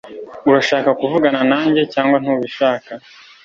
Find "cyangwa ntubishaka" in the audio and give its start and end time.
1.93-2.91